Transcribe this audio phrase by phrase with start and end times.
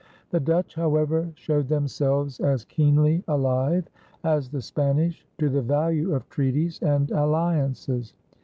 [0.31, 3.87] The Dutch, however, showed themselves as keenly alive
[4.23, 8.15] as the Spanish to the value of treaties and alliances.